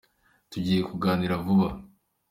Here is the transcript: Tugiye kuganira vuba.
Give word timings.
Tugiye 0.51 0.79
kuganira 0.89 1.35
vuba. 1.45 1.67